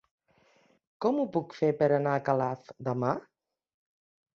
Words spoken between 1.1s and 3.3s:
ho puc fer per anar a Calaf demà?